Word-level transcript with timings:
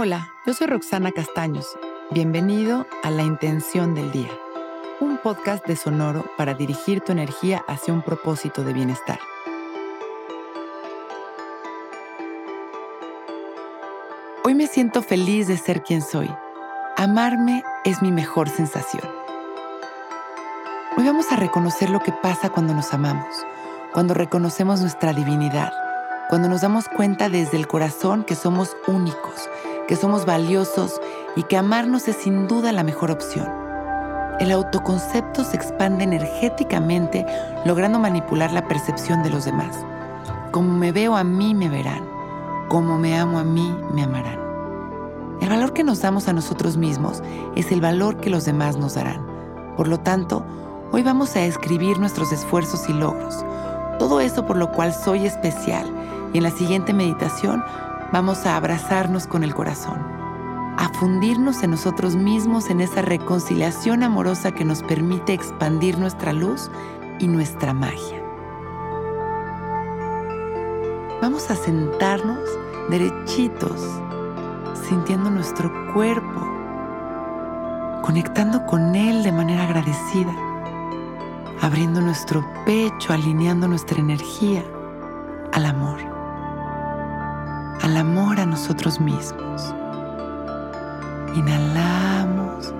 Hola, 0.00 0.32
yo 0.46 0.54
soy 0.54 0.68
Roxana 0.68 1.10
Castaños. 1.10 1.76
Bienvenido 2.12 2.86
a 3.02 3.10
La 3.10 3.24
Intención 3.24 3.96
del 3.96 4.12
Día, 4.12 4.30
un 5.00 5.18
podcast 5.18 5.66
de 5.66 5.74
Sonoro 5.74 6.24
para 6.36 6.54
dirigir 6.54 7.00
tu 7.00 7.10
energía 7.10 7.64
hacia 7.66 7.92
un 7.92 8.02
propósito 8.02 8.62
de 8.62 8.74
bienestar. 8.74 9.18
Hoy 14.44 14.54
me 14.54 14.68
siento 14.68 15.02
feliz 15.02 15.48
de 15.48 15.56
ser 15.56 15.82
quien 15.82 16.00
soy. 16.00 16.30
Amarme 16.96 17.64
es 17.84 18.00
mi 18.00 18.12
mejor 18.12 18.48
sensación. 18.48 19.02
Hoy 20.96 21.04
vamos 21.04 21.32
a 21.32 21.36
reconocer 21.36 21.90
lo 21.90 21.98
que 21.98 22.12
pasa 22.12 22.50
cuando 22.50 22.72
nos 22.72 22.94
amamos, 22.94 23.44
cuando 23.92 24.14
reconocemos 24.14 24.80
nuestra 24.80 25.12
divinidad, 25.12 25.72
cuando 26.28 26.48
nos 26.48 26.60
damos 26.60 26.88
cuenta 26.88 27.28
desde 27.28 27.56
el 27.56 27.66
corazón 27.66 28.22
que 28.22 28.36
somos 28.36 28.76
únicos 28.86 29.50
que 29.88 29.96
somos 29.96 30.26
valiosos 30.26 31.00
y 31.34 31.42
que 31.44 31.56
amarnos 31.56 32.06
es 32.08 32.16
sin 32.16 32.46
duda 32.46 32.70
la 32.72 32.84
mejor 32.84 33.10
opción. 33.10 33.48
El 34.38 34.52
autoconcepto 34.52 35.42
se 35.42 35.56
expande 35.56 36.04
energéticamente 36.04 37.26
logrando 37.64 37.98
manipular 37.98 38.52
la 38.52 38.68
percepción 38.68 39.22
de 39.22 39.30
los 39.30 39.46
demás. 39.46 39.84
Como 40.52 40.74
me 40.74 40.92
veo 40.92 41.16
a 41.16 41.24
mí, 41.24 41.54
me 41.54 41.68
verán. 41.68 42.04
Como 42.68 42.98
me 42.98 43.18
amo 43.18 43.38
a 43.38 43.44
mí, 43.44 43.74
me 43.94 44.04
amarán. 44.04 44.38
El 45.40 45.48
valor 45.48 45.72
que 45.72 45.82
nos 45.82 46.02
damos 46.02 46.28
a 46.28 46.34
nosotros 46.34 46.76
mismos 46.76 47.22
es 47.56 47.72
el 47.72 47.80
valor 47.80 48.18
que 48.18 48.30
los 48.30 48.44
demás 48.44 48.76
nos 48.76 48.94
darán. 48.94 49.26
Por 49.76 49.88
lo 49.88 49.98
tanto, 49.98 50.44
hoy 50.92 51.02
vamos 51.02 51.34
a 51.34 51.44
escribir 51.44 51.98
nuestros 51.98 52.30
esfuerzos 52.30 52.88
y 52.88 52.92
logros, 52.92 53.44
todo 53.98 54.20
eso 54.20 54.44
por 54.44 54.56
lo 54.56 54.70
cual 54.70 54.92
soy 54.92 55.26
especial. 55.26 55.90
Y 56.34 56.38
en 56.38 56.44
la 56.44 56.50
siguiente 56.50 56.92
meditación 56.92 57.64
vamos 58.12 58.46
a 58.46 58.56
abrazarnos 58.56 59.26
con 59.26 59.44
el 59.44 59.54
corazón, 59.54 59.98
a 60.76 60.88
fundirnos 60.94 61.62
en 61.62 61.72
nosotros 61.72 62.16
mismos 62.16 62.70
en 62.70 62.80
esa 62.80 63.02
reconciliación 63.02 64.02
amorosa 64.02 64.52
que 64.52 64.64
nos 64.64 64.82
permite 64.82 65.34
expandir 65.34 65.98
nuestra 65.98 66.32
luz 66.32 66.70
y 67.18 67.28
nuestra 67.28 67.74
magia. 67.74 68.22
Vamos 71.20 71.50
a 71.50 71.56
sentarnos 71.56 72.48
derechitos, 72.88 73.80
sintiendo 74.88 75.30
nuestro 75.30 75.70
cuerpo, 75.92 76.40
conectando 78.02 78.64
con 78.66 78.94
él 78.94 79.22
de 79.22 79.32
manera 79.32 79.64
agradecida, 79.64 80.34
abriendo 81.60 82.00
nuestro 82.00 82.44
pecho, 82.64 83.12
alineando 83.12 83.68
nuestra 83.68 83.98
energía 83.98 84.64
al 85.52 85.66
amor 85.66 86.17
al 87.82 87.96
amor 87.96 88.40
a 88.40 88.46
nosotros 88.46 89.00
mismos. 89.00 89.74
Inhalamos 91.34 92.74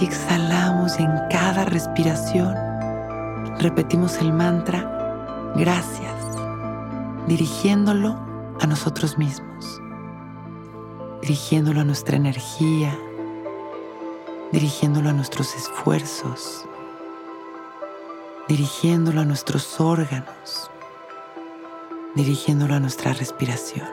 y 0.00 0.04
exhalamos 0.04 0.98
en 0.98 1.10
cada 1.30 1.64
respiración 1.64 2.66
repetimos 3.58 4.18
el 4.18 4.32
mantra 4.32 5.52
gracias, 5.54 6.14
dirigiéndolo 7.26 8.18
a 8.60 8.66
nosotros 8.66 9.16
mismos, 9.16 9.80
dirigiéndolo 11.22 11.80
a 11.80 11.84
nuestra 11.84 12.16
energía, 12.16 12.96
dirigiéndolo 14.52 15.10
a 15.10 15.12
nuestros 15.12 15.54
esfuerzos, 15.54 16.66
dirigiéndolo 18.48 19.22
a 19.22 19.24
nuestros 19.24 19.80
órganos 19.80 20.70
dirigiéndolo 22.16 22.74
a 22.74 22.80
nuestra 22.80 23.12
respiración. 23.12 23.86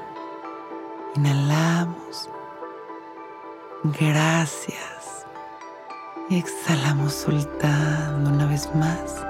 Inhalamos. 1.15 2.29
Gracias. 3.99 5.25
Exhalamos 6.29 7.13
soltando 7.13 8.29
una 8.29 8.45
vez 8.45 8.69
más. 8.73 9.25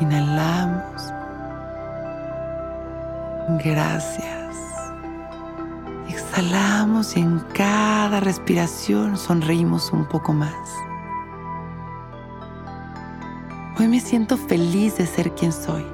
Inhalamos. 0.00 1.12
Gracias. 3.64 4.56
Exhalamos 6.08 7.16
y 7.16 7.20
en 7.20 7.40
cada 7.54 8.20
respiración 8.20 9.16
sonreímos 9.16 9.92
un 9.92 10.06
poco 10.06 10.32
más. 10.32 10.54
Hoy 13.78 13.88
me 13.88 13.98
siento 13.98 14.36
feliz 14.36 14.96
de 14.96 15.06
ser 15.06 15.34
quien 15.34 15.52
soy. 15.52 15.84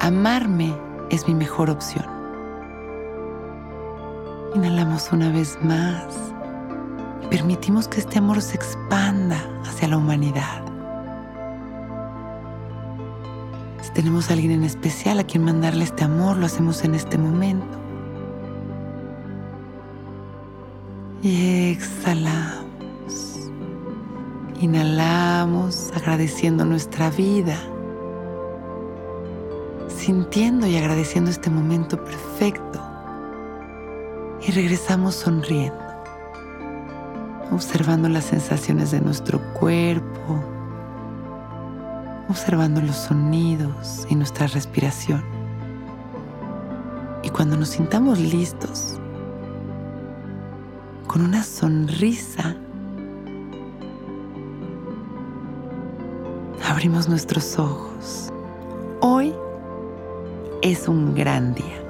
Amarme 0.00 0.89
es 1.10 1.26
mi 1.26 1.34
mejor 1.34 1.70
opción. 1.70 2.06
Inhalamos 4.54 5.12
una 5.12 5.30
vez 5.30 5.58
más 5.62 6.06
y 7.22 7.26
permitimos 7.26 7.88
que 7.88 8.00
este 8.00 8.18
amor 8.18 8.40
se 8.40 8.56
expanda 8.56 9.40
hacia 9.64 9.88
la 9.88 9.96
humanidad. 9.96 10.64
Si 13.82 13.90
tenemos 13.92 14.30
a 14.30 14.34
alguien 14.34 14.52
en 14.52 14.64
especial 14.64 15.18
a 15.20 15.24
quien 15.24 15.44
mandarle 15.44 15.84
este 15.84 16.04
amor, 16.04 16.36
lo 16.36 16.46
hacemos 16.46 16.84
en 16.84 16.94
este 16.94 17.18
momento. 17.18 17.78
Y 21.22 21.72
exhalamos. 21.72 22.64
Inhalamos 24.60 25.92
agradeciendo 25.94 26.64
nuestra 26.64 27.10
vida 27.10 27.56
sintiendo 30.00 30.66
y 30.66 30.76
agradeciendo 30.76 31.30
este 31.30 31.50
momento 31.50 32.02
perfecto. 32.02 32.80
Y 34.46 34.50
regresamos 34.52 35.14
sonriendo, 35.14 35.78
observando 37.52 38.08
las 38.08 38.24
sensaciones 38.24 38.90
de 38.90 39.02
nuestro 39.02 39.38
cuerpo, 39.52 40.42
observando 42.28 42.80
los 42.80 42.96
sonidos 42.96 44.06
y 44.08 44.14
nuestra 44.14 44.46
respiración. 44.46 45.22
Y 47.22 47.28
cuando 47.28 47.56
nos 47.58 47.68
sintamos 47.68 48.18
listos, 48.18 48.98
con 51.06 51.20
una 51.20 51.42
sonrisa, 51.42 52.56
abrimos 56.66 57.08
nuestros 57.08 57.58
ojos. 57.58 58.32
Hoy 59.02 59.34
es 60.62 60.88
un 60.88 61.14
gran 61.14 61.54
día. 61.54 61.89